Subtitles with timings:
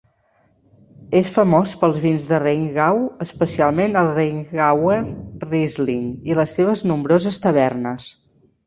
[1.19, 4.99] És famós pels vins de Rheingau, especialment el Rheingauer
[5.47, 8.13] Riesling, i les seves nombroses tavernes.